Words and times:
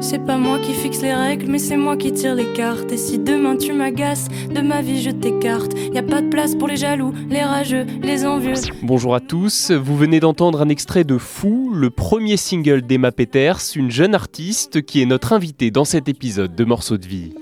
C'est 0.00 0.24
pas 0.24 0.38
moi 0.38 0.60
qui 0.60 0.72
fixe 0.74 1.02
les 1.02 1.12
règles, 1.12 1.46
mais 1.50 1.58
c'est 1.58 1.76
moi 1.76 1.96
qui 1.96 2.12
tire 2.12 2.34
les 2.34 2.52
cartes. 2.52 2.92
Et 2.92 2.96
si 2.96 3.18
demain 3.18 3.56
tu 3.56 3.72
m'agaces, 3.72 4.28
de 4.48 4.60
ma 4.60 4.80
vie 4.80 5.02
je 5.02 5.10
t'écarte. 5.10 5.72
Y 5.92 5.98
a 5.98 6.02
pas 6.02 6.22
de 6.22 6.28
place 6.28 6.54
pour 6.54 6.68
les 6.68 6.76
jaloux, 6.76 7.12
les 7.28 7.42
rageux, 7.42 7.84
les 8.02 8.24
envieux. 8.24 8.54
Bonjour 8.82 9.14
à 9.14 9.20
tous, 9.20 9.72
vous 9.72 9.96
venez 9.96 10.20
d'entendre 10.20 10.62
un 10.62 10.68
extrait 10.68 11.04
de 11.04 11.18
Fou, 11.18 11.72
le 11.74 11.90
premier 11.90 12.36
single 12.36 12.82
d'Emma 12.82 13.10
Peters, 13.10 13.60
une 13.74 13.90
jeune 13.90 14.14
artiste 14.14 14.82
qui 14.82 15.02
est 15.02 15.06
notre 15.06 15.32
invitée 15.32 15.70
dans 15.72 15.84
cet 15.84 16.08
épisode 16.08 16.54
de 16.54 16.64
Morceaux 16.64 16.98
de 16.98 17.06
vie. 17.06 17.34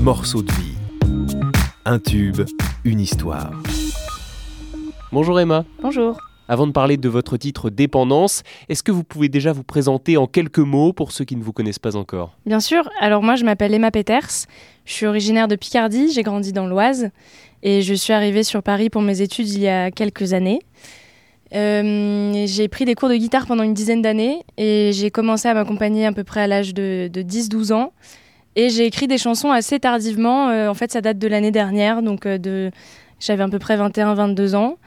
Morceaux 0.00 0.42
de 0.42 0.52
vie. 0.52 0.76
Un 1.84 1.98
tube, 1.98 2.40
une 2.84 3.00
histoire. 3.00 3.52
Bonjour 5.12 5.38
Emma. 5.38 5.64
Bonjour. 5.82 6.18
Avant 6.50 6.66
de 6.66 6.72
parler 6.72 6.96
de 6.96 7.08
votre 7.10 7.36
titre 7.36 7.68
Dépendance, 7.68 8.42
est-ce 8.70 8.82
que 8.82 8.90
vous 8.90 9.04
pouvez 9.04 9.28
déjà 9.28 9.52
vous 9.52 9.62
présenter 9.62 10.16
en 10.16 10.26
quelques 10.26 10.58
mots 10.58 10.94
pour 10.94 11.12
ceux 11.12 11.26
qui 11.26 11.36
ne 11.36 11.42
vous 11.42 11.52
connaissent 11.52 11.78
pas 11.78 11.94
encore? 11.94 12.38
Bien 12.46 12.60
sûr. 12.60 12.88
Alors 13.00 13.22
moi, 13.22 13.36
je 13.36 13.44
m'appelle 13.44 13.74
Emma 13.74 13.90
Peters. 13.90 14.46
Je 14.86 14.92
suis 14.94 15.04
originaire 15.04 15.46
de 15.46 15.56
Picardie. 15.56 16.10
J'ai 16.10 16.22
grandi 16.22 16.54
dans 16.54 16.66
l'Oise 16.66 17.10
et 17.62 17.82
je 17.82 17.92
suis 17.92 18.14
arrivée 18.14 18.44
sur 18.44 18.62
Paris 18.62 18.88
pour 18.88 19.02
mes 19.02 19.20
études 19.20 19.50
il 19.50 19.60
y 19.60 19.68
a 19.68 19.90
quelques 19.90 20.32
années. 20.32 20.60
Euh, 21.54 22.46
j'ai 22.46 22.68
pris 22.68 22.86
des 22.86 22.94
cours 22.94 23.10
de 23.10 23.16
guitare 23.16 23.46
pendant 23.46 23.62
une 23.62 23.74
dizaine 23.74 24.00
d'années 24.00 24.42
et 24.56 24.90
j'ai 24.92 25.10
commencé 25.10 25.48
à 25.48 25.54
m'accompagner 25.54 26.06
à 26.06 26.12
peu 26.12 26.24
près 26.24 26.40
à 26.40 26.46
l'âge 26.46 26.72
de, 26.72 27.10
10-12 27.12 27.74
ans. 27.74 27.92
Et 28.56 28.70
j'ai 28.70 28.86
écrit 28.86 29.06
des 29.06 29.18
chansons 29.18 29.50
assez 29.50 29.78
tardivement. 29.78 30.48
Euh, 30.48 30.68
en 30.68 30.74
fait, 30.74 30.90
ça 30.90 31.02
date 31.02 31.18
de 31.18 31.28
l'année 31.28 31.50
dernière, 31.50 32.02
donc 32.02 32.24
euh, 32.24 32.70
j'avais 33.20 33.42
à 33.42 33.48
peu 33.48 33.58
près 33.58 33.76
21-22 33.76 34.54
ans. 34.56 34.78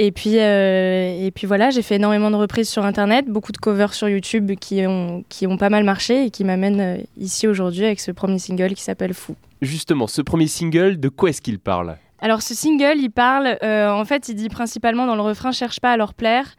Et 0.00 0.12
puis, 0.12 0.38
euh, 0.38 1.26
et 1.26 1.32
puis 1.32 1.48
voilà, 1.48 1.70
j'ai 1.70 1.82
fait 1.82 1.96
énormément 1.96 2.30
de 2.30 2.36
reprises 2.36 2.68
sur 2.68 2.84
Internet, 2.84 3.26
beaucoup 3.26 3.50
de 3.50 3.56
covers 3.56 3.92
sur 3.92 4.08
YouTube 4.08 4.52
qui 4.52 4.86
ont, 4.86 5.24
qui 5.28 5.44
ont 5.48 5.56
pas 5.56 5.70
mal 5.70 5.82
marché 5.82 6.26
et 6.26 6.30
qui 6.30 6.44
m'amènent 6.44 6.80
euh, 6.80 7.02
ici 7.16 7.48
aujourd'hui 7.48 7.84
avec 7.84 7.98
ce 7.98 8.12
premier 8.12 8.38
single 8.38 8.74
qui 8.74 8.82
s'appelle 8.84 9.12
Fou. 9.12 9.34
Justement, 9.60 10.06
ce 10.06 10.22
premier 10.22 10.46
single, 10.46 11.00
de 11.00 11.08
quoi 11.08 11.30
est-ce 11.30 11.42
qu'il 11.42 11.58
parle? 11.58 11.96
Alors 12.20 12.42
ce 12.42 12.54
single, 12.54 12.98
il 12.98 13.10
parle, 13.10 13.58
euh, 13.64 13.90
en 13.90 14.04
fait, 14.04 14.28
il 14.28 14.36
dit 14.36 14.48
principalement 14.48 15.04
dans 15.04 15.16
le 15.16 15.22
refrain 15.22 15.50
Cherche 15.50 15.80
pas 15.80 15.90
à 15.90 15.96
leur 15.96 16.14
plaire. 16.14 16.54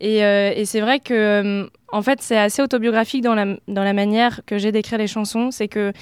Et, 0.00 0.18
et 0.18 0.64
c'est 0.66 0.80
vrai 0.80 0.98
que, 0.98 1.70
en 1.90 2.02
fait, 2.02 2.20
c'est 2.20 2.36
assez 2.36 2.60
autobiographique 2.60 3.22
dans 3.22 3.34
la, 3.34 3.56
dans 3.68 3.84
la 3.84 3.94
manière 3.94 4.40
que 4.44 4.58
j'ai 4.58 4.70
d'écrire 4.70 4.98
les 4.98 5.06
chansons. 5.06 5.50
C'est 5.50 5.68
que 5.68 5.92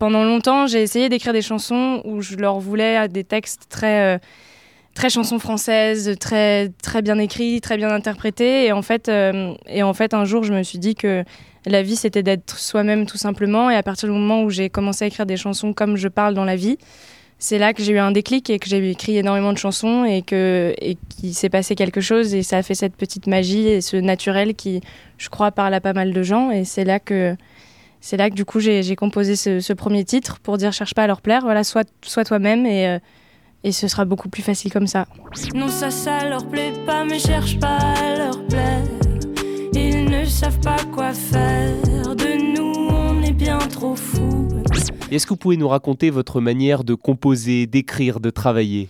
pendant 0.00 0.24
longtemps, 0.24 0.66
j'ai 0.66 0.82
essayé 0.82 1.08
d'écrire 1.08 1.34
des 1.34 1.42
chansons 1.42 2.00
où 2.04 2.20
je 2.20 2.36
leur 2.36 2.58
voulais 2.58 3.06
des 3.06 3.22
textes 3.22 3.66
très 3.68 4.18
très 4.98 5.10
chanson 5.10 5.38
française, 5.38 6.16
très 6.18 6.70
très 6.82 7.02
bien 7.02 7.18
écrit, 7.18 7.60
très 7.60 7.76
bien 7.76 7.88
interprété. 7.88 8.66
Et 8.66 8.72
en 8.72 8.82
fait, 8.82 9.08
euh, 9.08 9.54
et 9.68 9.84
en 9.84 9.94
fait, 9.94 10.12
un 10.12 10.24
jour, 10.24 10.42
je 10.42 10.52
me 10.52 10.64
suis 10.64 10.80
dit 10.80 10.96
que 10.96 11.22
la 11.66 11.84
vie, 11.84 11.94
c'était 11.94 12.24
d'être 12.24 12.58
soi-même 12.58 13.06
tout 13.06 13.16
simplement. 13.16 13.70
Et 13.70 13.76
à 13.76 13.84
partir 13.84 14.08
du 14.08 14.14
moment 14.14 14.42
où 14.42 14.50
j'ai 14.50 14.70
commencé 14.70 15.04
à 15.04 15.06
écrire 15.06 15.24
des 15.24 15.36
chansons 15.36 15.72
comme 15.72 15.96
je 15.96 16.08
parle 16.08 16.34
dans 16.34 16.44
la 16.44 16.56
vie, 16.56 16.78
c'est 17.38 17.58
là 17.58 17.74
que 17.74 17.82
j'ai 17.84 17.92
eu 17.92 17.98
un 17.98 18.10
déclic 18.10 18.50
et 18.50 18.58
que 18.58 18.68
j'ai 18.68 18.90
écrit 18.90 19.16
énormément 19.16 19.52
de 19.52 19.58
chansons 19.58 20.04
et 20.04 20.22
que 20.22 20.74
et 20.80 20.98
qu'il 21.08 21.32
s'est 21.32 21.48
passé 21.48 21.76
quelque 21.76 22.00
chose 22.00 22.34
et 22.34 22.42
ça 22.42 22.56
a 22.56 22.64
fait 22.64 22.74
cette 22.74 22.96
petite 22.96 23.28
magie 23.28 23.68
et 23.68 23.80
ce 23.80 23.96
naturel 23.96 24.56
qui, 24.56 24.80
je 25.16 25.28
crois, 25.28 25.52
parle 25.52 25.74
à 25.74 25.80
pas 25.80 25.92
mal 25.92 26.12
de 26.12 26.22
gens. 26.24 26.50
Et 26.50 26.64
c'est 26.64 26.84
là 26.84 26.98
que 26.98 27.36
c'est 28.00 28.16
là 28.16 28.30
que 28.30 28.34
du 28.34 28.44
coup 28.44 28.58
j'ai 28.58 28.96
composé 28.96 29.36
ce, 29.36 29.72
premier 29.74 30.04
titre 30.04 30.40
pour 30.40 30.58
dire 30.58 30.72
cherche 30.72 30.94
pas 30.94 31.04
à 31.04 31.06
leur 31.06 31.20
plaire. 31.20 31.42
Voilà, 31.42 31.62
sois, 31.62 31.84
sois 32.02 32.24
toi-même 32.24 32.66
et 32.66 32.88
euh, 32.88 32.98
et 33.64 33.72
ce 33.72 33.88
sera 33.88 34.04
beaucoup 34.04 34.28
plus 34.28 34.42
facile 34.42 34.72
comme 34.72 34.86
ça. 34.86 35.06
Non, 35.54 35.68
ça, 35.68 35.90
ça 35.90 36.28
leur 36.28 36.46
plaît 36.46 36.72
pas, 36.86 37.04
mais 37.04 37.18
cherche 37.18 37.58
pas 37.58 37.76
à 37.76 38.16
leur 38.16 38.46
plaire. 38.46 38.84
Ils 39.74 40.04
ne 40.04 40.24
savent 40.24 40.60
pas 40.60 40.78
quoi 40.92 41.12
faire. 41.12 41.74
De 42.14 42.56
nous, 42.56 42.88
on 42.90 43.22
est 43.22 43.32
bien 43.32 43.58
trop 43.58 43.94
fous. 43.94 44.48
Est-ce 45.10 45.26
que 45.26 45.30
vous 45.30 45.36
pouvez 45.36 45.56
nous 45.56 45.68
raconter 45.68 46.10
votre 46.10 46.40
manière 46.40 46.84
de 46.84 46.94
composer, 46.94 47.66
d'écrire, 47.66 48.20
de 48.20 48.30
travailler? 48.30 48.88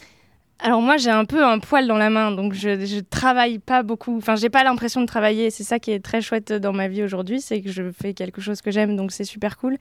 Alors 0.61 0.83
moi 0.83 0.97
j'ai 0.97 1.11
un 1.11 1.25
peu 1.25 1.45
un 1.45 1.61
poil 1.61 1.87
dans 1.87 1.97
la 1.97 2.11
main, 2.11 2.33
donc 2.33 2.53
je, 2.53 2.85
je 2.85 3.01
travaille 3.01 3.59
pas 3.61 3.83
beaucoup. 3.85 4.17
Enfin 4.17 4.35
j'ai 4.35 4.51
pas 4.51 4.65
l'impression 4.65 5.01
de 5.01 5.07
travailler. 5.07 5.51
C'est 5.51 5.63
ça 5.63 5.79
qui 5.79 5.93
est 5.93 6.01
très 6.01 6.21
chouette 6.21 6.53
dans 6.53 6.73
ma 6.73 6.89
vie 6.89 7.03
aujourd'hui, 7.05 7.41
c'est 7.41 7.61
que 7.61 7.71
je 7.71 7.91
fais 7.93 8.13
quelque 8.13 8.41
chose 8.41 8.61
que 8.61 8.71
j'aime, 8.73 8.97
donc 8.97 9.13
c'est 9.13 9.25
super 9.25 9.57
cool. 9.57 9.77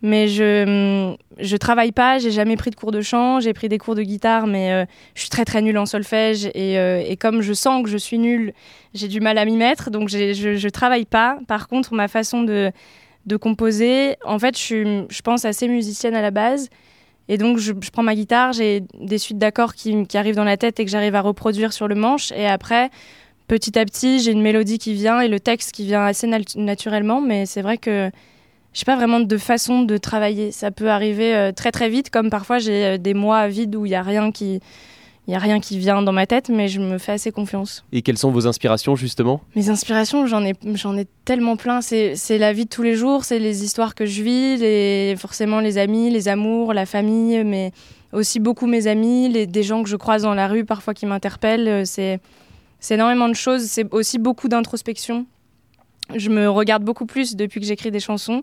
Mais 0.00 0.28
je 0.28 1.14
je 1.38 1.56
travaille 1.56 1.92
pas. 1.92 2.18
J'ai 2.18 2.30
jamais 2.30 2.56
pris 2.56 2.70
de 2.70 2.76
cours 2.76 2.92
de 2.92 3.00
chant. 3.00 3.40
J'ai 3.40 3.52
pris 3.52 3.68
des 3.68 3.78
cours 3.78 3.94
de 3.96 4.02
guitare, 4.02 4.46
mais 4.46 4.72
euh, 4.72 4.84
je 5.14 5.22
suis 5.22 5.30
très 5.30 5.44
très 5.44 5.60
nulle 5.62 5.78
en 5.78 5.86
solfège 5.86 6.46
et, 6.54 6.78
euh, 6.78 7.02
et, 7.06 7.16
comme 7.16 7.40
je 7.40 7.52
sens 7.52 7.82
que 7.82 7.88
je 7.88 7.96
suis 7.98 8.18
nulle, 8.18 8.52
j'ai 8.94 9.08
du 9.08 9.20
mal 9.20 9.38
à 9.38 9.44
m'y 9.44 9.56
mettre. 9.56 9.90
Donc 9.90 10.08
je, 10.08 10.34
je 10.34 10.68
travaille 10.68 11.04
pas. 11.04 11.38
Par 11.48 11.68
contre 11.68 11.94
ma 11.94 12.08
façon 12.08 12.42
de 12.42 12.70
de 13.26 13.36
composer, 13.36 14.16
en 14.24 14.38
fait 14.38 14.56
je 14.56 14.62
suis 14.62 14.86
je 15.08 15.22
pense 15.22 15.44
assez 15.44 15.68
musicienne 15.68 16.14
à 16.14 16.22
la 16.22 16.30
base. 16.30 16.68
Et 17.28 17.38
donc, 17.38 17.58
je, 17.58 17.72
prends 17.92 18.02
ma 18.02 18.14
guitare, 18.14 18.52
j'ai 18.52 18.82
des 18.98 19.18
suites 19.18 19.38
d'accords 19.38 19.74
qui, 19.74 20.06
arrivent 20.14 20.36
dans 20.36 20.44
la 20.44 20.56
tête 20.56 20.80
et 20.80 20.84
que 20.84 20.90
j'arrive 20.90 21.14
à 21.14 21.20
reproduire 21.20 21.72
sur 21.72 21.88
le 21.88 21.94
manche. 21.94 22.32
Et 22.32 22.46
après, 22.46 22.90
petit 23.48 23.78
à 23.78 23.84
petit, 23.84 24.20
j'ai 24.20 24.32
une 24.32 24.42
mélodie 24.42 24.78
qui 24.78 24.94
vient 24.94 25.20
et 25.20 25.28
le 25.28 25.40
texte 25.40 25.72
qui 25.72 25.84
vient 25.84 26.04
assez 26.04 26.26
naturellement. 26.56 27.20
Mais 27.20 27.46
c'est 27.46 27.62
vrai 27.62 27.78
que 27.78 28.10
je 28.72 28.80
n'ai 28.80 28.84
pas 28.84 28.96
vraiment 28.96 29.20
de 29.20 29.36
façon 29.36 29.82
de 29.82 29.96
travailler. 29.96 30.50
Ça 30.50 30.70
peut 30.70 30.90
arriver 30.90 31.34
euh, 31.34 31.52
très 31.52 31.72
très 31.72 31.88
vite, 31.88 32.10
comme 32.10 32.30
parfois 32.30 32.58
j'ai 32.58 32.84
euh, 32.84 32.98
des 32.98 33.14
mois 33.14 33.46
vides 33.48 33.76
où 33.76 33.84
il 33.86 33.90
n'y 33.90 33.94
a 33.94 34.02
rien 34.02 34.32
qui 34.32 34.60
il 35.26 35.30
n'y 35.30 35.36
a 35.36 35.38
rien 35.38 35.60
qui 35.60 35.78
vient 35.78 36.02
dans 36.02 36.12
ma 36.12 36.26
tête, 36.26 36.48
mais 36.48 36.66
je 36.66 36.80
me 36.80 36.98
fais 36.98 37.12
assez 37.12 37.30
confiance. 37.30 37.84
Et 37.92 38.02
quelles 38.02 38.18
sont 38.18 38.32
vos 38.32 38.48
inspirations 38.48 38.96
justement? 38.96 39.40
Mes 39.54 39.70
inspirations, 39.70 40.26
j'en 40.26 40.44
ai, 40.44 40.54
j'en 40.74 40.96
ai 40.96 41.06
tellement 41.24 41.56
plein. 41.56 41.80
C'est, 41.80 42.16
la 42.38 42.52
vie 42.52 42.64
de 42.64 42.70
tous 42.70 42.82
les 42.82 42.96
jours, 42.96 43.24
c'est 43.24 43.38
les 43.38 43.62
histoires 43.64 43.94
que 43.94 44.04
je 44.04 44.22
vis, 44.22 44.56
les, 44.56 45.14
forcément 45.16 45.60
les 45.60 45.78
amis, 45.78 46.10
les 46.10 46.26
amours, 46.26 46.72
la 46.74 46.86
famille, 46.86 47.44
mais 47.44 47.70
aussi 48.12 48.40
beaucoup 48.40 48.66
mes 48.66 48.88
amis, 48.88 49.28
les, 49.28 49.46
des 49.46 49.62
gens 49.62 49.84
que 49.84 49.88
je 49.88 49.96
croise 49.96 50.22
dans 50.22 50.34
la 50.34 50.48
rue 50.48 50.64
parfois 50.64 50.92
qui 50.92 51.06
m'interpellent. 51.06 51.86
C'est, 51.86 52.18
c'est 52.80 52.94
énormément 52.94 53.28
de 53.28 53.34
choses. 53.34 53.62
C'est 53.62 53.86
aussi 53.94 54.18
beaucoup 54.18 54.48
d'introspection. 54.48 55.26
Je 56.16 56.30
me 56.30 56.50
regarde 56.50 56.82
beaucoup 56.82 57.06
plus 57.06 57.36
depuis 57.36 57.60
que 57.60 57.66
j'écris 57.66 57.92
des 57.92 58.00
chansons 58.00 58.42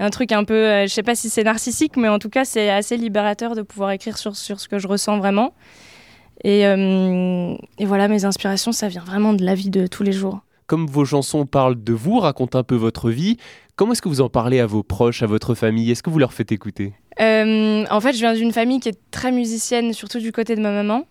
un 0.00 0.08
truc 0.08 0.32
un 0.32 0.44
peu, 0.44 0.54
euh, 0.54 0.86
je 0.86 0.92
sais 0.94 1.02
pas 1.02 1.14
si 1.14 1.28
c'est 1.28 1.44
narcissique, 1.44 1.98
mais 1.98 2.08
en 2.08 2.18
tout 2.18 2.30
cas, 2.30 2.46
c'est 2.46 2.70
assez 2.70 2.96
libérateur 2.96 3.54
de 3.54 3.60
pouvoir 3.60 3.90
écrire 3.90 4.16
sur, 4.16 4.34
sur 4.34 4.58
ce 4.58 4.66
que 4.66 4.78
je 4.78 4.88
ressens 4.88 5.18
vraiment. 5.18 5.52
Euh, 6.46 7.56
et, 7.78 7.84
voilà, 7.84 8.08
mes 8.08 8.24
inspirations, 8.24 8.72
ça 8.72 8.88
vient 8.88 9.04
vraiment 9.04 9.34
de 9.34 9.44
la 9.44 9.54
vie 9.54 9.70
de 9.70 9.86
tous 9.86 10.02
les 10.02 10.12
jours. 10.12 10.40
Comme 10.66 10.86
vos 10.86 11.04
chansons 11.04 11.46
parlent 11.46 11.82
de 11.82 11.92
vous, 11.92 12.20
racontent 12.20 12.58
un 12.58 12.62
peu 12.62 12.76
votre 12.76 13.10
vie, 13.10 13.36
comment 13.76 13.92
est-ce 13.92 14.02
que 14.02 14.08
vous 14.08 14.20
en 14.20 14.28
parlez 14.28 14.60
à 14.60 14.66
vos 14.66 14.82
proches, 14.82 15.22
à 15.22 15.26
votre 15.26 15.54
famille? 15.54 15.90
Est-ce 15.90 16.02
que 16.02 16.10
vous 16.10 16.20
leur 16.20 16.32
faites 16.32 16.52
écouter? 16.52 16.92
Euh, 17.20 17.84
En 17.90 18.00
fait, 18.00 18.12
je 18.12 18.18
viens 18.18 18.34
d'une 18.34 18.52
famille 18.52 18.78
qui 18.78 18.88
est 18.88 18.98
très 19.10 19.32
musicienne, 19.32 19.92
surtout 19.92 20.20
du 20.20 20.30
côté 20.30 20.54
de 20.54 20.60
ma 20.60 20.70
maman. 20.70 21.06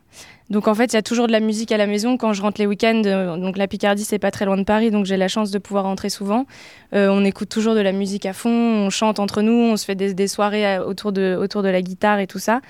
Donc 0.50 0.68
en 0.68 0.74
fait, 0.74 0.94
il 0.94 0.96
y 0.96 0.98
a 0.98 1.04
toujours 1.04 1.28
de 1.28 1.32
la 1.32 1.42
musique 1.42 1.72
à 1.72 1.78
la 1.78 1.86
maison 1.86 2.18
quand 2.18 2.34
je 2.34 2.42
rentre 2.42 2.60
les 2.60 2.66
week-ends. 2.66 3.04
Euh, 3.06 3.38
donc 3.38 3.58
la 3.58 3.68
Picardie, 3.68 4.06
c'est 4.06 4.18
pas 4.18 4.32
très 4.32 4.46
loin 4.46 4.58
de 4.58 4.64
Paris, 4.64 4.90
donc 4.92 5.06
j'ai 5.06 5.18
la 5.18 5.28
chance 5.28 5.52
de 5.52 5.60
pouvoir 5.60 5.84
rentrer 5.84 6.10
souvent. 6.10 6.46
on 6.94 7.24
écoute 7.26 7.50
toujours 7.50 7.76
de 7.76 7.82
la 7.82 7.92
musique 7.92 8.26
à 8.26 8.34
fond, 8.34 8.50
on 8.50 8.90
chante 8.90 9.20
entre 9.20 9.42
nous, 9.42 9.54
on 9.54 9.78
se 9.78 9.86
fait 9.86 9.96
des, 9.96 10.14
des 10.14 10.28
soirées 10.28 10.80
autour 10.80 11.12
de, 11.12 11.38
autour 11.40 11.62
de 11.64 11.70
la 11.70 11.82
guitare 11.82 12.20
et 12.20 12.28
tout 12.28 12.40
ça. 12.40 12.62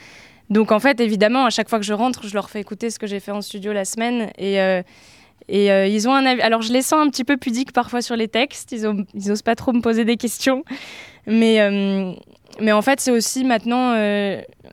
Donc 0.49 0.71
en 0.71 0.79
fait, 0.79 0.99
évidemment, 0.99 1.45
à 1.45 1.49
chaque 1.49 1.69
fois 1.69 1.79
que 1.79 1.85
je 1.85 1.93
rentre, 1.93 2.27
je 2.27 2.33
leur 2.33 2.49
fais 2.49 2.59
écouter 2.59 2.89
ce 2.89 2.97
que 2.97 3.07
j'ai 3.07 3.19
fait 3.19 3.31
en 3.31 3.41
studio 3.41 3.71
la 3.71 3.85
semaine 3.85 4.31
et 4.37 4.59
euh, 4.61 4.81
et 5.47 5.71
euh, 5.71 5.87
ils 5.87 6.07
ont 6.07 6.13
un 6.13 6.25
avis. 6.25 6.41
Alors 6.41 6.61
je 6.61 6.73
les 6.73 6.81
sens 6.81 7.05
un 7.05 7.09
petit 7.09 7.23
peu 7.23 7.37
pudiques 7.37 7.71
parfois 7.71 8.01
sur 8.01 8.15
les 8.15 8.27
textes. 8.27 8.71
Ils, 8.71 8.87
ont, 8.87 9.05
ils 9.13 9.31
osent 9.31 9.41
pas 9.41 9.55
trop 9.55 9.73
me 9.73 9.81
poser 9.81 10.05
des 10.05 10.17
questions, 10.17 10.63
mais 11.27 11.61
euh, 11.61 12.13
mais 12.59 12.71
en 12.71 12.81
fait 12.81 12.99
c'est 12.99 13.11
aussi 13.11 13.43
maintenant 13.43 13.93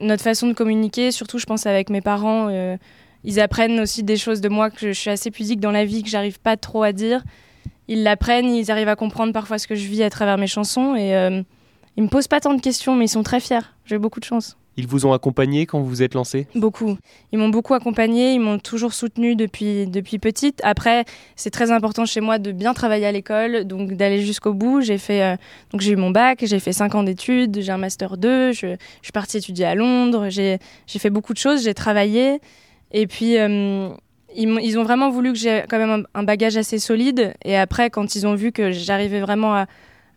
notre 0.00 0.22
façon 0.22 0.48
de 0.48 0.54
communiquer. 0.54 1.10
Surtout, 1.10 1.38
je 1.38 1.46
pense 1.46 1.66
avec 1.66 1.90
mes 1.90 2.00
parents. 2.00 2.48
ils 3.24 3.40
apprennent 3.40 3.80
aussi 3.80 4.02
des 4.02 4.16
choses 4.16 4.40
de 4.40 4.48
moi 4.48 4.70
que 4.70 4.78
je, 4.78 4.92
suis 4.92 5.10
assez 5.10 5.30
pudique 5.30 5.60
dans 5.60 5.72
la 5.72 5.84
vie 5.84 6.02
que 6.02 6.08
j'arrive 6.08 6.40
pas 6.40 6.56
trop 6.56 6.82
à 6.82 6.92
dire. 6.92 7.22
Ils 7.88 8.02
l'apprennent, 8.02 8.54
ils 8.54 8.70
arrivent 8.70 8.88
à 8.88 8.96
comprendre 8.96 9.32
parfois 9.32 9.58
ce 9.58 9.66
que 9.68 9.74
je 9.74 9.86
vis 9.86 10.02
à 10.02 10.10
travers 10.10 10.38
mes 10.38 10.48
chansons 10.48 10.96
et 10.96 11.12
ils 11.96 12.02
me 12.02 12.08
posent 12.08 12.28
pas 12.28 12.40
tant 12.40 12.54
de 12.54 12.60
questions, 12.60 12.94
mais 12.94 13.04
ils 13.06 13.10
sont 13.10 13.22
très 13.22 13.40
fiers. 13.40 13.60
J'ai 13.84 13.98
beaucoup 13.98 14.20
de 14.20 14.24
chance. 14.24 14.56
Ils 14.76 14.86
vous 14.86 15.06
ont 15.06 15.12
accompagné 15.12 15.64
quand 15.64 15.80
vous 15.80 15.86
vous 15.86 16.02
êtes 16.02 16.14
lancé 16.14 16.46
Beaucoup. 16.54 16.98
Ils 17.32 17.38
m'ont 17.38 17.48
beaucoup 17.48 17.74
accompagné, 17.74 18.34
ils 18.34 18.40
m'ont 18.40 18.58
toujours 18.58 18.92
soutenu 18.92 19.34
depuis, 19.34 19.86
depuis 19.86 20.18
petite. 20.18 20.60
Après, 20.64 21.04
c'est 21.34 21.50
très 21.50 21.70
important 21.70 22.04
chez 22.04 22.20
moi 22.20 22.38
de 22.38 22.52
bien 22.52 22.74
travailler 22.74 23.06
à 23.06 23.12
l'école, 23.12 23.64
donc 23.64 23.92
d'aller 23.94 24.20
jusqu'au 24.20 24.52
bout. 24.52 24.82
J'ai 24.82 24.98
fait, 24.98 25.22
euh, 25.22 25.36
donc 25.72 25.80
j'ai 25.80 25.92
eu 25.92 25.96
mon 25.96 26.10
bac, 26.10 26.40
j'ai 26.42 26.60
fait 26.60 26.72
5 26.72 26.94
ans 26.94 27.02
d'études, 27.02 27.60
j'ai 27.60 27.72
un 27.72 27.78
master 27.78 28.16
2, 28.16 28.52
je, 28.52 28.76
suis 29.02 29.12
partie 29.12 29.38
étudier 29.38 29.64
à 29.64 29.74
Londres, 29.74 30.28
j'ai 30.28 30.58
fait 30.86 31.10
beaucoup 31.10 31.32
de 31.32 31.38
choses, 31.38 31.64
j'ai 31.64 31.74
travaillé. 31.74 32.40
Et 32.92 33.06
puis, 33.06 33.38
euh, 33.38 33.88
ils, 34.36 34.78
ont 34.78 34.84
vraiment 34.84 35.10
voulu 35.10 35.32
que 35.32 35.38
j'ai 35.38 35.64
quand 35.68 35.78
même 35.78 36.06
un 36.14 36.22
bagage 36.22 36.56
assez 36.56 36.78
solide. 36.78 37.34
Et 37.44 37.56
après, 37.56 37.90
quand 37.90 38.14
ils 38.14 38.26
ont 38.26 38.34
vu 38.34 38.52
que 38.52 38.70
j'arrivais 38.70 39.20
vraiment 39.20 39.54
à 39.54 39.66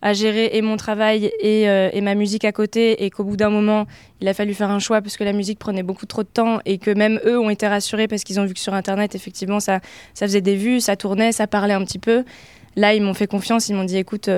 à 0.02 0.14
gérer 0.14 0.52
et 0.54 0.62
mon 0.62 0.78
travail 0.78 1.32
et, 1.40 1.68
euh, 1.70 1.90
et 1.92 2.02
ma 2.02 2.16
musique 2.16 2.46
à 2.46 2.52
côté 2.52 3.04
et 3.04 3.10
qu'au 3.10 3.24
bout 3.24 3.38
d'un 3.38 3.50
moment, 3.50 3.86
il 4.22 4.28
a 4.28 4.34
fallu 4.34 4.54
faire 4.54 4.70
un 4.70 4.80
choix 4.80 5.02
parce 5.02 5.18
que 5.18 5.24
la 5.24 5.34
musique 5.34 5.60
prenait 5.60 5.84
beaucoup 5.84 6.06
trop 6.06 6.24
de 6.24 6.28
temps 6.28 6.60
et 6.66 6.78
que 6.78 6.92
même 6.92 7.20
eux 7.26 7.40
ont 7.40 7.50
été 7.50 7.68
rassurés 7.68 8.08
parce 8.08 8.24
qu'ils 8.24 8.40
ont 8.40 8.46
vu 8.46 8.54
que 8.54 8.60
sur 8.60 8.74
Internet, 8.74 9.16
effectivement, 9.16 9.60
ça, 9.60 9.80
ça 10.14 10.26
faisait 10.26 10.42
des 10.42 10.56
vues, 10.56 10.80
ça 10.80 10.96
tournait, 10.96 11.32
ça 11.32 11.48
parlait 11.48 11.74
un 11.74 11.84
petit 11.84 12.00
peu. 12.00 12.24
là, 12.76 12.94
ils 12.94 13.02
m'ont 13.02 13.14
fait 13.14 13.28
confiance. 13.28 13.68
Ils 13.70 13.76
m'ont 13.76 13.84
dit 13.84 13.98
écoute, 13.98 14.30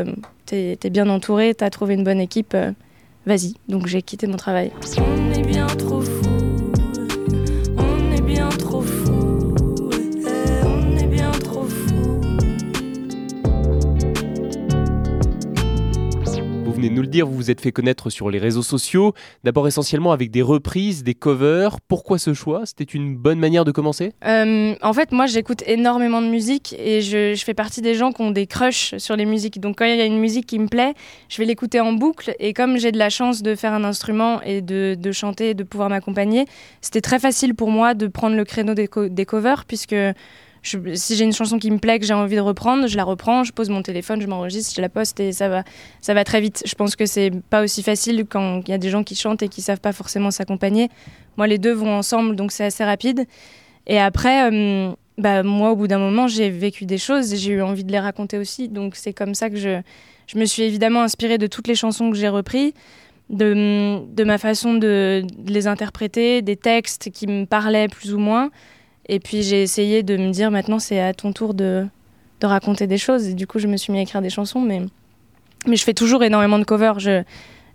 t'es 0.45 0.77
es 0.83 0.89
bien 0.89 1.07
entouré, 1.09 1.53
t'as 1.53 1.69
trouvé 1.69 1.93
une 1.93 2.03
bonne 2.03 2.19
équipe, 2.19 2.55
vas-y. 3.25 3.53
Donc 3.67 3.87
j'ai 3.87 4.01
quitté 4.01 4.27
mon 4.27 4.37
travail. 4.37 4.71
On 4.97 5.33
est 5.33 5.43
bien 5.43 5.67
trop 5.67 6.01
venez 16.81 16.89
de 16.89 16.95
nous 16.95 17.01
le 17.01 17.07
dire, 17.07 17.27
vous 17.27 17.35
vous 17.35 17.51
êtes 17.51 17.61
fait 17.61 17.71
connaître 17.71 18.09
sur 18.09 18.29
les 18.29 18.39
réseaux 18.39 18.63
sociaux, 18.63 19.13
d'abord 19.43 19.67
essentiellement 19.67 20.11
avec 20.11 20.31
des 20.31 20.41
reprises, 20.41 21.03
des 21.03 21.13
covers. 21.13 21.79
Pourquoi 21.81 22.17
ce 22.17 22.33
choix? 22.33 22.65
C'était 22.65 22.83
une 22.83 23.15
bonne 23.15 23.39
manière 23.39 23.65
de 23.65 23.71
commencer? 23.71 24.13
Euh, 24.25 24.73
en 24.81 24.93
fait, 24.93 25.11
moi, 25.11 25.27
j'écoute 25.27 25.63
énormément 25.67 26.21
de 26.21 26.27
musique 26.27 26.75
et 26.79 27.01
je, 27.01 27.33
je 27.35 27.43
fais 27.43 27.53
partie 27.53 27.81
des 27.81 27.93
gens 27.93 28.11
qui 28.11 28.21
ont 28.21 28.31
des 28.31 28.47
crushs 28.47 28.95
sur 28.97 29.15
les 29.15 29.25
musiques. 29.25 29.59
Donc, 29.59 29.77
quand 29.77 29.85
il 29.85 29.97
y 29.97 30.01
a 30.01 30.05
une 30.05 30.19
musique 30.19 30.47
qui 30.47 30.59
me 30.59 30.67
plaît, 30.67 30.93
je 31.29 31.37
vais 31.37 31.45
l'écouter 31.45 31.79
en 31.79 31.93
boucle. 31.93 32.33
Et 32.39 32.53
comme 32.53 32.77
j'ai 32.77 32.91
de 32.91 32.97
la 32.97 33.09
chance 33.09 33.41
de 33.43 33.55
faire 33.55 33.73
un 33.73 33.83
instrument 33.83 34.41
et 34.41 34.61
de, 34.61 34.95
de 34.99 35.11
chanter 35.11 35.51
et 35.51 35.53
de 35.53 35.63
pouvoir 35.63 35.89
m'accompagner, 35.89 36.45
c'était 36.81 37.01
très 37.01 37.19
facile 37.19 37.53
pour 37.53 37.69
moi 37.69 37.93
de 37.93 38.07
prendre 38.07 38.35
le 38.35 38.43
créneau 38.45 38.73
des, 38.73 38.87
co- 38.87 39.07
des 39.07 39.25
covers 39.25 39.65
puisque 39.65 39.95
si 40.63 41.15
j'ai 41.15 41.23
une 41.23 41.33
chanson 41.33 41.57
qui 41.57 41.71
me 41.71 41.79
plaît, 41.79 41.99
que 41.99 42.05
j'ai 42.05 42.13
envie 42.13 42.35
de 42.35 42.41
reprendre, 42.41 42.87
je 42.87 42.95
la 42.95 43.03
reprends, 43.03 43.43
je 43.43 43.51
pose 43.51 43.69
mon 43.69 43.81
téléphone, 43.81 44.21
je 44.21 44.27
m'enregistre, 44.27 44.73
je 44.75 44.81
la 44.81 44.89
poste 44.89 45.19
et 45.19 45.31
ça 45.31 45.49
va, 45.49 45.63
ça 46.01 46.13
va 46.13 46.23
très 46.23 46.39
vite. 46.39 46.61
Je 46.65 46.75
pense 46.75 46.95
que 46.95 47.05
c'est 47.05 47.31
pas 47.49 47.63
aussi 47.63 47.81
facile 47.81 48.25
quand 48.29 48.61
il 48.67 48.71
y 48.71 48.73
a 48.73 48.77
des 48.77 48.89
gens 48.89 49.03
qui 49.03 49.15
chantent 49.15 49.41
et 49.41 49.49
qui 49.49 49.61
savent 49.61 49.79
pas 49.79 49.93
forcément 49.93 50.29
s'accompagner. 50.29 50.89
Moi, 51.37 51.47
les 51.47 51.57
deux 51.57 51.73
vont 51.73 51.93
ensemble, 51.95 52.35
donc 52.35 52.51
c'est 52.51 52.65
assez 52.65 52.83
rapide. 52.83 53.25
Et 53.87 53.99
après, 53.99 54.51
euh, 54.51 54.91
bah, 55.17 55.41
moi, 55.41 55.71
au 55.71 55.75
bout 55.75 55.87
d'un 55.87 55.99
moment, 55.99 56.27
j'ai 56.27 56.49
vécu 56.49 56.85
des 56.85 56.97
choses 56.99 57.33
et 57.33 57.37
j'ai 57.37 57.53
eu 57.53 57.61
envie 57.61 57.83
de 57.83 57.91
les 57.91 57.99
raconter 57.99 58.37
aussi. 58.37 58.69
Donc 58.69 58.95
c'est 58.95 59.13
comme 59.13 59.33
ça 59.33 59.49
que 59.49 59.57
je, 59.57 59.81
je 60.27 60.37
me 60.37 60.45
suis 60.45 60.63
évidemment 60.63 61.01
inspirée 61.01 61.39
de 61.39 61.47
toutes 61.47 61.67
les 61.67 61.75
chansons 61.75 62.11
que 62.11 62.17
j'ai 62.17 62.29
reprises, 62.29 62.73
de, 63.29 63.99
de 64.13 64.23
ma 64.23 64.37
façon 64.37 64.75
de 64.75 65.23
les 65.47 65.65
interpréter, 65.67 66.41
des 66.41 66.55
textes 66.55 67.09
qui 67.11 67.25
me 67.25 67.45
parlaient 67.45 67.87
plus 67.87 68.13
ou 68.13 68.19
moins. 68.19 68.51
Et 69.11 69.19
puis 69.19 69.43
j'ai 69.43 69.61
essayé 69.61 70.03
de 70.03 70.15
me 70.15 70.31
dire 70.31 70.49
maintenant 70.51 70.79
c'est 70.79 71.01
à 71.01 71.13
ton 71.13 71.33
tour 71.33 71.53
de, 71.53 71.85
de 72.39 72.47
raconter 72.47 72.87
des 72.87 72.97
choses. 72.97 73.27
Et 73.27 73.33
du 73.33 73.45
coup, 73.45 73.59
je 73.59 73.67
me 73.67 73.75
suis 73.75 73.91
mis 73.91 73.99
à 73.99 74.01
écrire 74.01 74.21
des 74.21 74.29
chansons, 74.29 74.61
mais, 74.61 74.81
mais 75.67 75.75
je 75.75 75.83
fais 75.83 75.93
toujours 75.93 76.23
énormément 76.23 76.57
de 76.57 76.63
covers. 76.63 76.97
Je, 76.99 77.21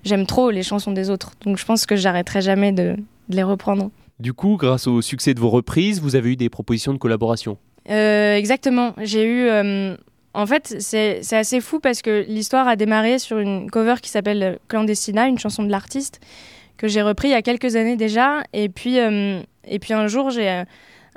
j'aime 0.03 0.25
trop 0.25 0.51
les 0.51 0.63
chansons 0.63 0.93
des 0.93 1.11
autres. 1.11 1.33
Donc 1.45 1.59
je 1.59 1.65
pense 1.67 1.85
que 1.85 1.95
j'arrêterai 1.95 2.41
jamais 2.41 2.73
de, 2.73 2.97
de 3.29 3.37
les 3.37 3.43
reprendre. 3.43 3.91
Du 4.19 4.33
coup, 4.33 4.57
grâce 4.57 4.87
au 4.87 5.03
succès 5.03 5.35
de 5.35 5.41
vos 5.41 5.51
reprises, 5.51 6.01
vous 6.01 6.17
avez 6.17 6.31
eu 6.33 6.37
des 6.37 6.49
propositions 6.49 6.95
de 6.95 6.99
collaboration. 6.99 7.59
Euh, 7.91 8.35
exactement. 8.35 8.95
J'ai 9.03 9.25
eu. 9.25 9.47
euh, 9.47 9.95
en 10.33 10.47
fait, 10.47 10.77
c'est 10.79 11.21
c'est 11.23 11.37
assez 11.37 11.61
fou 11.61 11.81
parce 11.81 12.01
que 12.01 12.25
l'histoire 12.27 12.67
a 12.67 12.77
démarré 12.77 13.19
sur 13.19 13.39
une 13.39 13.71
cover 13.71 13.97
qui 14.01 14.09
s'appelle 14.09 14.59
Clandestina, 14.69 15.29
une 15.29 15.39
chanson 15.39 15.65
de 15.65 15.71
l'artiste, 15.71 16.19
que 16.79 16.89
j'ai 16.89 17.03
repris 17.03 17.29
il 17.29 17.33
y 17.33 17.35
a 17.35 17.43
quelques 17.43 17.77
années 17.77 17.97
déjà. 17.97 18.43
Et 18.55 18.71
puis, 18.71 19.01
euh, 19.01 19.41
et 19.69 19.79
puis 19.79 19.93
un 19.93 20.07
jour, 20.07 20.31
j'ai 20.31 20.65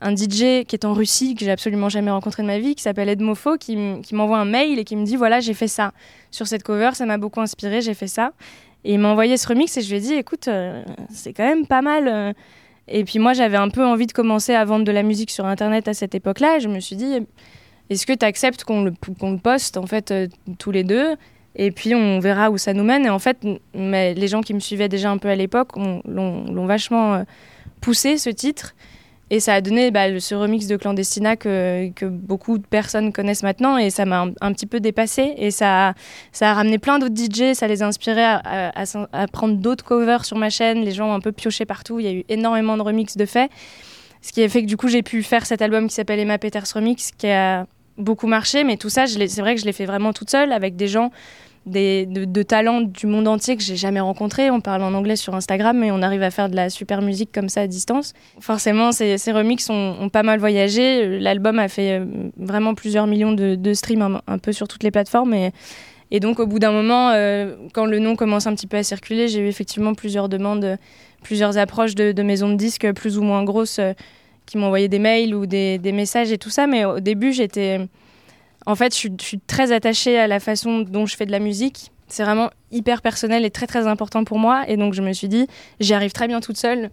un 0.02 0.16
DJ 0.16 0.66
qui 0.66 0.76
est 0.76 0.86
en 0.86 0.94
Russie, 0.94 1.36
que 1.36 1.44
j'ai 1.46 1.52
absolument 1.52 1.90
jamais 1.90 2.12
rencontré 2.12 2.44
de 2.44 2.48
ma 2.48 2.60
vie, 2.60 2.76
qui 2.76 2.84
s'appelle 2.84 3.10
Edmofo, 3.10 3.58
qui, 3.58 3.76
m'envoie 4.12 4.38
un 4.40 4.46
mail 4.46 4.80
et 4.80 4.84
qui 4.84 4.96
me 4.96 5.06
dit 5.06 5.16
voilà, 5.16 5.40
j'ai 5.40 5.54
fait 5.54 5.68
ça. 5.68 5.92
Sur 6.32 6.48
cette 6.48 6.64
cover, 6.64 6.92
ça 6.94 7.06
m'a 7.06 7.18
beaucoup 7.18 7.42
inspiré, 7.42 7.82
j'ai 7.82 7.94
fait 7.94 8.08
ça. 8.08 8.32
Et 8.86 8.94
il 8.94 9.00
m'a 9.00 9.10
envoyé 9.10 9.36
ce 9.38 9.48
remix 9.48 9.76
et 9.78 9.82
je 9.82 9.90
lui 9.90 9.98
ai 9.98 10.00
dit 10.00 10.14
écoute, 10.14 10.48
euh, 10.48 10.84
c'est 11.12 11.34
quand 11.34 11.44
même 11.46 11.66
pas 11.68 11.82
mal. 11.82 12.08
euh. 12.08 12.34
Et 12.88 13.04
puis 13.04 13.20
moi, 13.20 13.34
j'avais 13.34 13.58
un 13.58 13.70
peu 13.70 13.86
envie 13.86 14.08
de 14.08 14.14
commencer 14.14 14.54
à 14.56 14.66
vendre 14.66 14.86
de 14.86 14.92
la 14.92 15.04
musique 15.04 15.32
sur 15.32 15.46
Internet 15.46 15.88
à 15.88 15.94
cette 15.94 16.16
époque-là. 16.16 16.60
Je 16.60 16.68
me 16.70 16.80
suis 16.80 16.96
dit, 16.96 17.18
est-ce 17.90 18.06
que 18.08 18.14
tu 18.14 18.26
acceptes 18.26 18.64
qu'on 18.64 18.84
le, 18.84 18.94
poste 19.38 19.78
en 19.78 19.86
fait 19.86 20.12
euh, 20.12 20.28
tous 20.58 20.72
les 20.72 20.84
deux? 20.84 21.16
Et 21.56 21.72
puis 21.72 21.94
on 21.94 22.20
verra 22.20 22.50
où 22.52 22.58
ça 22.58 22.74
nous 22.74 22.84
mène. 22.84 23.06
Et 23.06 23.10
en 23.10 23.20
fait, 23.20 23.38
mais 23.74 24.14
les 24.14 24.28
gens 24.28 24.42
qui 24.42 24.54
me 24.54 24.60
suivaient 24.60 24.90
déjà 24.90 25.12
un 25.12 25.18
peu 25.18 25.28
à 25.28 25.36
l'époque 25.36 25.76
ont- 25.78 26.02
l'ont 26.06 26.66
vachement 26.66 27.24
poussé 27.82 28.18
ce 28.18 28.30
titre. 28.30 28.76
Et 29.32 29.40
ça 29.40 29.54
a 29.54 29.62
donné 29.62 29.92
bah, 29.92 30.20
ce 30.20 30.34
remix 30.34 30.68
de 30.68 30.76
Clandestina 30.76 31.36
que, 31.36 31.92
beaucoup 32.06 32.58
de 32.58 32.66
personnes 32.66 33.14
connaissent 33.14 33.44
maintenant. 33.44 33.78
Et 33.78 33.90
ça 33.90 34.06
m'a 34.06 34.28
un, 34.42 34.54
petit 34.54 34.66
peu 34.66 34.80
dépassé. 34.80 35.34
Et 35.38 35.52
ça, 35.52 35.90
a- 35.90 35.94
ça 36.32 36.52
a 36.52 36.54
ramené 36.54 36.80
plein 36.80 36.98
d'autres 36.98 37.16
DJ. 37.16 37.54
Ça 37.54 37.68
les 37.68 37.84
a 37.84 37.88
inspirés 37.88 38.24
à, 38.24 38.72
prendre 39.32 39.56
d'autres 39.56 39.84
covers 39.84 40.26
sur 40.26 40.38
ma 40.38 40.50
chaîne. 40.50 40.82
Les 40.84 40.92
gens 40.92 41.10
ont 41.10 41.14
un 41.14 41.20
peu 41.20 41.32
pioché 41.32 41.66
partout. 41.66 42.00
Il 42.00 42.06
y 42.06 42.10
a 42.10 42.14
eu 42.14 42.26
énormément 42.30 42.76
de 42.78 42.82
remix 42.82 43.18
de 43.18 43.26
faits. 43.26 43.52
Ce 44.22 44.34
qui 44.34 44.44
a 44.44 44.50
fait 44.50 44.64
que 44.64 44.68
du 44.68 44.78
coup, 44.78 44.88
j'ai 44.88 45.04
pu 45.04 45.24
faire 45.24 45.46
cet 45.46 45.62
album 45.62 45.88
qui 45.88 45.96
s'appelle 45.96 46.20
Emma 46.20 46.38
Peters 46.38 46.66
Remix, 46.74 47.12
qui 47.18 47.30
a 47.30 47.68
beaucoup 47.98 48.28
marché. 48.28 48.64
Mais 48.64 48.78
tout 48.78 48.90
ça, 48.90 49.06
c'est 49.06 49.42
vrai 49.42 49.56
que 49.56 49.62
je 49.62 49.66
l'ai 49.66 49.74
fait 49.74 49.86
vraiment 49.86 50.12
toute 50.12 50.30
seule 50.30 50.52
avec 50.52 50.76
des 50.76 50.88
gens 50.88 51.12
de, 51.70 52.44
talents 52.44 52.82
du 52.82 53.08
monde 53.08 53.28
entier 53.28 53.56
que 53.56 53.64
j'ai 53.64 53.76
jamais 53.76 54.00
rencontrés. 54.00 54.50
On 54.50 54.62
parle 54.62 54.84
en 54.84 54.94
anglais 54.94 55.16
sur 55.16 55.36
Instagram, 55.36 55.78
mais 55.78 55.92
on 55.92 56.02
arrive 56.02 56.24
à 56.24 56.32
faire 56.32 56.50
de 56.50 56.56
la 56.56 56.70
super 56.70 57.02
musique 57.02 57.32
comme 57.32 57.50
ça 57.50 57.62
à 57.62 57.68
distance. 57.68 58.14
Forcément, 58.40 58.92
ces, 58.92 59.18
ces 59.18 59.32
remixes 59.32 59.70
ont, 59.70 60.10
pas 60.10 60.24
mal 60.24 60.40
voyagé. 60.40 61.20
L'album 61.20 61.60
a 61.60 61.68
fait 61.68 62.00
euh, 62.00 62.06
vraiment 62.38 62.74
plusieurs 62.74 63.08
millions 63.08 63.32
de, 63.32 63.74
streams 63.74 64.20
un, 64.26 64.38
peu 64.38 64.52
sur 64.52 64.68
toutes 64.68 64.84
les 64.84 64.92
plateformes. 64.92 65.34
Et, 66.12 66.20
donc, 66.20 66.40
au 66.40 66.48
bout 66.48 66.60
d'un 66.60 66.72
moment, 66.72 67.12
euh, 67.12 67.56
quand 67.74 67.86
le 67.86 68.00
nom 68.00 68.16
commence 68.16 68.48
un 68.48 68.56
petit 68.56 68.68
peu 68.68 68.78
à 68.78 68.84
circuler, 68.84 69.28
j'ai 69.28 69.42
eu 69.42 69.48
effectivement 69.48 69.94
plusieurs 69.94 70.30
demandes, 70.30 70.78
plusieurs 71.24 71.58
approches 71.58 71.96
de, 71.96 72.24
maisons 72.24 72.50
de 72.50 72.56
disques 72.56 72.92
plus 72.94 73.18
ou 73.18 73.22
moins 73.22 73.44
grosses 73.44 73.80
euh, 73.80 73.94
qui 74.46 74.58
m'envoyaient 74.58 74.88
des 74.88 75.00
mails 75.00 75.36
ou 75.36 75.46
des 75.46 75.92
messages 75.94 76.32
et 76.32 76.38
tout 76.38 76.50
ça. 76.50 76.68
Mais 76.68 76.86
au 76.86 77.00
début, 77.00 77.34
j'étais. 77.34 77.80
En 78.66 78.76
fait, 78.76 78.94
je 78.94 79.10
suis, 79.20 79.40
très 79.40 79.72
attachée 79.72 80.18
à 80.18 80.28
la 80.28 80.40
façon 80.40 80.82
dont 80.82 81.06
je 81.06 81.16
fais 81.16 81.26
de 81.26 81.32
la 81.32 81.40
musique. 81.40 81.92
C'est 82.08 82.24
vraiment 82.24 82.50
hyper 82.72 83.02
personnel 83.02 83.46
et 83.46 83.52
très 83.52 83.68
très 83.68 83.88
important 83.88 84.24
pour 84.24 84.40
moi. 84.40 84.64
Et 84.68 84.78
donc, 84.78 84.94
je 84.94 85.02
me 85.02 85.14
suis 85.14 85.28
dit, 85.28 85.48
j'y 85.80 85.94
arrive 85.94 86.12
très 86.12 86.28
bien 86.28 86.40
toute 86.40 86.58
seule. 86.58 86.90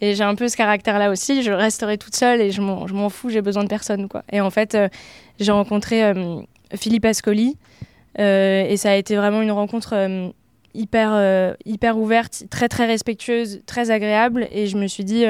Et 0.00 0.14
j'ai 0.14 0.24
un 0.24 0.34
peu 0.34 0.48
ce 0.48 0.56
caractère-là 0.56 1.10
aussi. 1.10 1.42
Je 1.42 1.52
resterai 1.52 1.98
toute 1.98 2.14
seule 2.16 2.40
et 2.40 2.50
je 2.50 2.60
m'en 2.60 3.08
fous, 3.10 3.28
j'ai 3.28 3.42
besoin 3.42 3.64
de 3.64 3.68
personne. 3.68 4.08
Quoi. 4.08 4.22
Et 4.32 4.40
en 4.40 4.50
fait, 4.50 4.74
euh, 4.74 4.88
j'ai 5.38 5.52
rencontré 5.52 6.04
euh, 6.04 6.40
Philippe 6.74 7.04
Ascoli. 7.04 7.56
euh, 8.18 8.64
et 8.66 8.76
ça 8.76 8.92
a 8.92 8.94
été 8.94 9.16
vraiment 9.16 9.42
une 9.42 9.52
rencontre 9.52 9.94
hyper, 10.72 11.54
hyper 11.66 11.98
ouverte, 11.98 12.44
très 12.48 12.68
très 12.68 12.86
respectueuse, 12.86 13.60
très 13.66 13.90
agréable. 13.90 14.48
Et 14.52 14.66
je 14.66 14.78
me 14.78 14.86
suis 14.86 15.04
dit, 15.04 15.24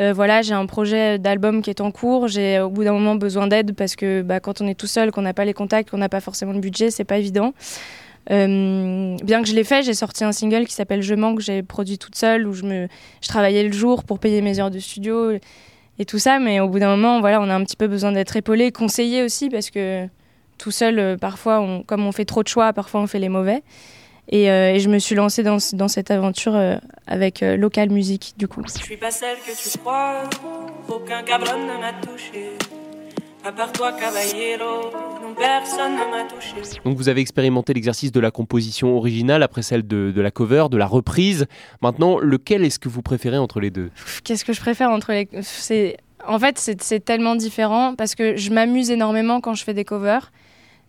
euh, 0.00 0.12
voilà, 0.12 0.42
j'ai 0.42 0.54
un 0.54 0.66
projet 0.66 1.18
d'album 1.18 1.62
qui 1.62 1.70
est 1.70 1.80
en 1.80 1.90
cours. 1.90 2.28
J'ai 2.28 2.60
au 2.60 2.70
bout 2.70 2.84
d'un 2.84 2.92
moment 2.92 3.14
besoin 3.14 3.46
d'aide 3.46 3.74
parce 3.74 3.96
que 3.96 4.22
bah, 4.22 4.40
quand 4.40 4.60
on 4.60 4.66
est 4.66 4.74
tout 4.74 4.86
seul, 4.86 5.12
qu'on 5.12 5.22
n'a 5.22 5.34
pas 5.34 5.44
les 5.44 5.54
contacts, 5.54 5.90
qu'on 5.90 5.98
n'a 5.98 6.08
pas 6.08 6.20
forcément 6.20 6.52
le 6.52 6.60
budget, 6.60 6.90
c'est 6.90 7.04
pas 7.04 7.18
évident. 7.18 7.52
Euh, 8.30 9.16
bien 9.22 9.42
que 9.42 9.48
je 9.48 9.54
l'ai 9.54 9.64
fait, 9.64 9.82
j'ai 9.82 9.94
sorti 9.94 10.24
un 10.24 10.32
single 10.32 10.64
qui 10.66 10.72
s'appelle 10.72 11.02
Je 11.02 11.14
manque, 11.14 11.38
que 11.38 11.44
j'ai 11.44 11.62
produit 11.62 11.98
toute 11.98 12.16
seule, 12.16 12.46
où 12.46 12.54
je, 12.54 12.88
travaillais 13.26 13.62
le 13.62 13.72
jour 13.72 14.04
pour 14.04 14.18
payer 14.18 14.40
mes 14.40 14.58
heures 14.60 14.70
de 14.70 14.78
studio 14.78 15.32
et 15.98 16.04
tout 16.04 16.18
ça. 16.18 16.38
Mais 16.38 16.60
au 16.60 16.68
bout 16.68 16.78
d'un 16.78 16.90
moment, 16.96 17.20
voilà, 17.20 17.40
on 17.40 17.48
a 17.48 17.54
un 17.54 17.64
petit 17.64 17.76
peu 17.76 17.86
besoin 17.86 18.12
d'être 18.12 18.36
épaulé, 18.36 18.72
conseillé 18.72 19.22
aussi, 19.22 19.50
parce 19.50 19.70
que 19.70 20.06
tout 20.58 20.70
seul, 20.70 20.98
euh, 20.98 21.16
parfois, 21.16 21.82
comme 21.86 22.06
on 22.06 22.12
fait 22.12 22.24
trop 22.24 22.42
de 22.42 22.48
choix, 22.48 22.72
parfois 22.72 23.00
on 23.00 23.06
fait 23.06 23.18
les 23.18 23.28
mauvais. 23.28 23.62
Et, 24.28 24.50
euh, 24.50 24.72
et 24.74 24.80
je 24.80 24.88
me 24.88 24.98
suis 24.98 25.14
lancée 25.14 25.42
dans, 25.42 25.58
ce- 25.58 25.76
dans 25.76 25.88
cette 25.88 26.10
aventure 26.10 26.54
euh, 26.54 26.76
avec 27.06 27.42
euh, 27.42 27.56
Local 27.56 27.90
Music, 27.90 28.34
du 28.38 28.48
coup. 28.48 28.62
Je 28.66 28.82
suis 28.82 28.96
pas 28.96 29.10
celle 29.10 29.36
que 29.36 29.70
tu 29.70 29.78
crois, 29.78 30.22
aucun 30.88 31.22
cabron 31.22 31.58
ne 31.58 31.80
m'a 31.80 31.92
touché. 32.00 32.50
À 33.46 33.52
part 33.52 33.72
toi, 33.72 33.92
caballero, 33.92 34.90
non 35.22 35.34
personne 35.36 35.92
ne 35.92 36.10
m'a 36.10 36.24
touché. 36.24 36.54
Donc 36.82 36.96
vous 36.96 37.10
avez 37.10 37.20
expérimenté 37.20 37.74
l'exercice 37.74 38.10
de 38.10 38.20
la 38.20 38.30
composition 38.30 38.96
originale 38.96 39.42
après 39.42 39.60
celle 39.60 39.86
de, 39.86 40.10
de 40.16 40.20
la 40.22 40.30
cover, 40.30 40.68
de 40.70 40.78
la 40.78 40.86
reprise. 40.86 41.44
Maintenant, 41.82 42.18
lequel 42.18 42.64
est-ce 42.64 42.78
que 42.78 42.88
vous 42.88 43.02
préférez 43.02 43.36
entre 43.36 43.60
les 43.60 43.70
deux? 43.70 43.90
Qu'est-ce 44.24 44.46
que 44.46 44.54
je 44.54 44.60
préfère 44.60 44.88
entre 44.90 45.12
les. 45.12 45.28
C'est... 45.42 45.98
En 46.26 46.38
fait, 46.38 46.58
c'est, 46.58 47.04
tellement 47.04 47.34
différent 47.34 47.94
parce 47.94 48.14
que 48.14 48.34
je 48.36 48.50
m'amuse 48.50 48.90
énormément 48.90 49.42
quand 49.42 49.52
je 49.52 49.62
fais 49.62 49.74
des 49.74 49.84
covers 49.84 50.32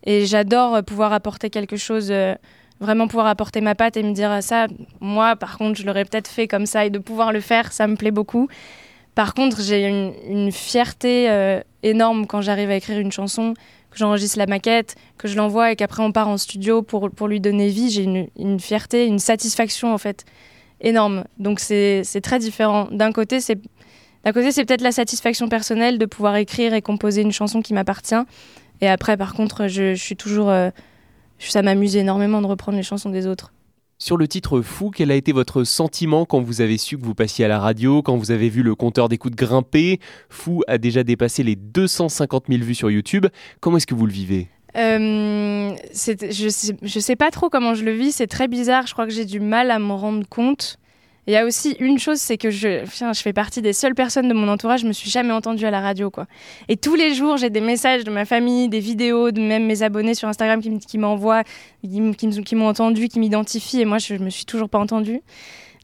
et 0.04 0.24
j'adore 0.24 0.82
pouvoir 0.82 1.12
apporter 1.12 1.50
quelque 1.50 1.76
chose, 1.76 2.08
euh, 2.10 2.34
vraiment 2.80 3.08
pouvoir 3.08 3.26
apporter 3.26 3.60
ma 3.60 3.74
patte 3.74 3.96
et 3.96 4.02
me 4.02 4.12
dire 4.12 4.42
ça, 4.42 4.66
moi 5.00 5.36
par 5.36 5.58
contre, 5.58 5.80
je 5.80 5.86
l'aurais 5.86 6.04
peut-être 6.04 6.28
fait 6.28 6.46
comme 6.46 6.66
ça 6.66 6.84
et 6.84 6.90
de 6.90 6.98
pouvoir 6.98 7.32
le 7.32 7.40
faire, 7.40 7.72
ça 7.72 7.86
me 7.86 7.96
plaît 7.96 8.10
beaucoup. 8.10 8.48
Par 9.14 9.32
contre, 9.32 9.62
j'ai 9.62 9.86
une, 10.28 10.52
fierté 10.52 11.30
euh, 11.30 11.60
énorme 11.82 12.26
quand 12.26 12.42
j'arrive 12.42 12.70
à 12.70 12.76
écrire 12.76 12.98
une 12.98 13.12
chanson, 13.12 13.54
que 13.90 13.96
j'enregistre 13.96 14.38
la 14.38 14.46
maquette, 14.46 14.94
que 15.16 15.26
je 15.26 15.36
l'envoie 15.36 15.72
et 15.72 15.76
qu'après 15.76 16.02
on 16.02 16.12
part 16.12 16.28
en 16.28 16.36
studio 16.36 16.82
pour, 16.82 17.10
pour 17.10 17.26
lui 17.26 17.40
donner 17.40 17.68
vie. 17.68 17.88
J'ai 17.90 18.02
une, 18.02 18.28
une 18.38 18.60
fierté, 18.60 19.06
une 19.06 19.18
satisfaction 19.18 19.94
en 19.94 19.98
fait 19.98 20.26
énorme. 20.82 21.24
Donc 21.38 21.60
c'est 21.60 22.02
très 22.22 22.38
différent. 22.38 22.88
D'un 22.90 23.10
côté, 23.10 23.40
c'est 23.40 23.58
côté, 24.22 24.52
c'est 24.52 24.66
peut-être 24.66 24.82
la 24.82 24.92
satisfaction 24.92 25.48
personnelle 25.48 25.96
de 25.96 26.04
pouvoir 26.04 26.36
écrire 26.36 26.74
et 26.74 26.82
composer 26.82 27.22
une 27.22 27.32
chanson 27.32 27.62
qui 27.62 27.72
m'appartient. 27.72 28.22
Et 28.82 28.88
après, 28.88 29.16
par 29.16 29.32
contre, 29.32 29.66
je, 29.66 29.94
je 29.94 30.02
suis 30.02 30.16
toujours. 30.16 30.50
euh, 30.50 30.70
ça 31.38 31.62
m'amuse 31.62 31.96
énormément 31.96 32.40
de 32.40 32.46
reprendre 32.46 32.76
les 32.76 32.82
chansons 32.82 33.10
des 33.10 33.26
autres. 33.26 33.52
Sur 33.98 34.18
le 34.18 34.28
titre 34.28 34.60
Fou, 34.60 34.90
quel 34.90 35.10
a 35.10 35.14
été 35.14 35.32
votre 35.32 35.64
sentiment 35.64 36.26
quand 36.26 36.40
vous 36.40 36.60
avez 36.60 36.76
su 36.76 36.98
que 36.98 37.04
vous 37.04 37.14
passiez 37.14 37.46
à 37.46 37.48
la 37.48 37.58
radio, 37.58 38.02
quand 38.02 38.16
vous 38.16 38.30
avez 38.30 38.50
vu 38.50 38.62
le 38.62 38.74
compteur 38.74 39.08
d'écoute 39.08 39.34
grimper 39.34 40.00
Fou 40.28 40.62
a 40.68 40.76
déjà 40.76 41.02
dépassé 41.02 41.42
les 41.42 41.56
250 41.56 42.44
000 42.48 42.62
vues 42.62 42.74
sur 42.74 42.90
YouTube. 42.90 43.26
Comment 43.60 43.78
est-ce 43.78 43.86
que 43.86 43.94
vous 43.94 44.04
le 44.04 44.12
vivez? 44.12 44.48
Euh, 44.76 45.74
je, 45.92 46.48
sais, 46.50 46.76
je 46.82 47.00
sais 47.00 47.16
pas 47.16 47.30
trop 47.30 47.48
comment 47.48 47.72
je 47.72 47.84
le 47.84 47.92
vis, 47.92 48.12
c'est 48.12 48.26
très 48.26 48.48
bizarre, 48.48 48.86
je 48.86 48.92
crois 48.92 49.06
que 49.06 49.12
j'ai 49.12 49.24
du 49.24 49.40
mal 49.40 49.70
à 49.70 49.78
me 49.78 49.92
rendre 49.92 50.28
compte. 50.28 50.78
Il 51.26 51.32
y 51.32 51.36
a 51.36 51.44
aussi 51.44 51.76
une 51.80 51.98
chose, 51.98 52.18
c'est 52.18 52.38
que 52.38 52.50
je, 52.50 52.84
fais 53.14 53.32
partie 53.32 53.60
des 53.60 53.72
seules 53.72 53.96
personnes 53.96 54.28
de 54.28 54.34
mon 54.34 54.46
entourage, 54.48 54.82
je 54.82 54.86
me 54.86 54.92
suis 54.92 55.10
jamais 55.10 55.32
entendue 55.32 55.66
à 55.66 55.72
la 55.72 55.80
radio, 55.80 56.08
quoi. 56.08 56.26
Et 56.68 56.76
tous 56.76 56.94
les 56.94 57.14
jours, 57.14 57.36
j'ai 57.36 57.50
des 57.50 57.60
messages 57.60 58.04
de 58.04 58.12
ma 58.12 58.24
famille, 58.24 58.68
des 58.68 58.78
vidéos, 58.78 59.32
de 59.32 59.40
même 59.40 59.66
mes 59.66 59.82
abonnés 59.82 60.14
sur 60.14 60.28
Instagram 60.28 60.60
qui, 60.60 60.98
m'envoient, 60.98 61.42
qui, 61.82 62.54
m'ont 62.54 62.68
entendu, 62.68 63.08
qui 63.08 63.18
m'identifient, 63.18 63.80
et 63.80 63.84
moi, 63.84 63.98
je, 63.98 64.14
me 64.14 64.30
suis 64.30 64.44
toujours 64.44 64.68
pas 64.68 64.78
entendue. 64.78 65.20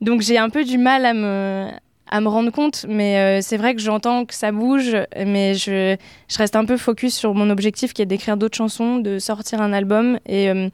Donc, 0.00 0.20
j'ai 0.20 0.38
un 0.38 0.48
peu 0.48 0.62
du 0.62 0.78
mal 0.78 1.04
à 1.04 1.12
me, 1.12 2.28
rendre 2.28 2.52
compte, 2.52 2.86
mais 2.88 3.18
euh, 3.18 3.40
c'est 3.42 3.56
vrai 3.56 3.74
que 3.74 3.80
j'entends 3.80 4.24
que 4.24 4.34
ça 4.34 4.52
bouge, 4.52 4.96
mais 5.16 5.54
je, 5.54 5.96
reste 6.36 6.54
un 6.54 6.64
peu 6.64 6.76
focus 6.76 7.16
sur 7.16 7.34
mon 7.34 7.50
objectif 7.50 7.94
qui 7.94 8.02
est 8.02 8.06
d'écrire 8.06 8.36
d'autres 8.36 8.56
chansons, 8.56 8.98
de 8.98 9.18
sortir 9.18 9.60
un 9.60 9.72
album, 9.72 10.20
et 10.24 10.50
euh, 10.50 10.68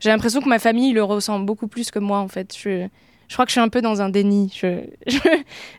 j'ai 0.00 0.10
l'impression 0.10 0.40
que 0.40 0.48
ma 0.48 0.58
famille 0.58 0.92
le 0.92 1.04
ressent 1.04 1.38
beaucoup 1.38 1.68
plus 1.68 1.92
que 1.92 2.00
moi, 2.00 2.18
en 2.18 2.26
fait. 2.26 2.52
Je 3.28 3.34
crois 3.34 3.44
que 3.44 3.50
je 3.50 3.54
suis 3.54 3.60
un 3.60 3.68
peu 3.68 3.82
dans 3.82 4.00
un 4.00 4.08
déni. 4.08 4.52
Je, 4.54 4.80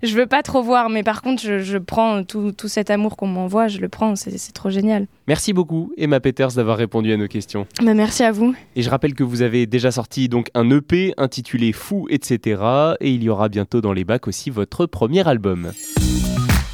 je, 0.04 0.16
veux 0.16 0.28
pas 0.28 0.44
trop 0.44 0.62
voir, 0.62 0.90
mais 0.90 1.04
par 1.04 1.22
contre, 1.22 1.42
je, 1.42 1.78
prends 1.78 2.24
tout, 2.24 2.52
tout, 2.52 2.68
cet 2.68 2.90
amour 2.90 3.18
qu'on 3.18 3.28
m'envoie, 3.28 3.68
je 3.68 3.80
le 3.80 3.90
prends, 3.90 4.16
c'est 4.16 4.54
trop 4.54 4.70
génial. 4.70 5.08
Merci 5.28 5.54
beaucoup, 5.54 5.92
Emma 5.98 6.20
Peters, 6.20 6.54
d'avoir 6.54 6.78
répondu 6.78 7.12
à 7.12 7.18
nos 7.18 7.28
questions. 7.28 7.66
Bah, 7.84 7.94
merci 7.94 8.24
à 8.24 8.32
vous. 8.32 8.56
Et 8.76 8.84
je 8.84 8.90
rappelle 8.90 9.16
que 9.16 9.24
vous 9.24 9.42
avez 9.42 9.66
déjà 9.66 9.92
sorti 9.92 10.30
donc 10.30 10.50
un 10.54 10.70
EP 10.70 11.14
intitulé 11.18 11.74
Fou, 11.74 12.08
etc. 12.10 12.62
Et 13.00 13.12
il 13.12 13.24
y 13.24 13.30
aura 13.30 13.50
bientôt 13.50 13.82
dans 13.82 13.94
les 13.94 14.06
bacs 14.06 14.28
aussi 14.28 14.50
votre 14.50 14.86
premier 14.86 15.28
album. 15.28 15.72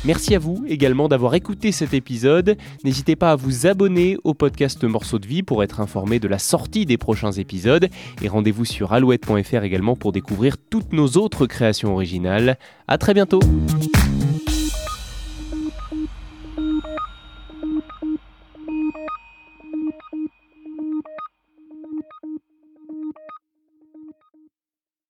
Merci 0.05 0.35
à 0.35 0.39
vous 0.39 0.63
également 0.67 1.07
d'avoir 1.07 1.33
écouté 1.33 1.71
cet 1.71 1.95
épisode. 1.95 2.57
N'hésitez 2.83 3.15
pas 3.15 3.31
à 3.31 3.35
vous 3.35 3.65
abonner 3.65 4.17
au 4.23 4.35
podcast 4.35 4.83
Morceaux 4.83 5.17
de 5.17 5.25
vie 5.25 5.41
pour 5.41 5.63
être 5.63 5.79
informé 5.79 6.19
de 6.19 6.27
la 6.27 6.37
sortie 6.37 6.85
des 6.85 6.97
prochains 6.97 7.31
épisodes. 7.31 7.89
Et 8.21 8.27
rendez-vous 8.27 8.65
sur 8.65 8.93
alouette.fr 8.93 9.63
également 9.63 9.95
pour 9.95 10.11
découvrir 10.11 10.57
toutes 10.69 10.93
nos 10.93 11.07
autres 11.07 11.47
créations 11.47 11.93
originales. 11.93 12.59
A 12.87 12.99
très 12.99 13.15
bientôt! 13.15 13.39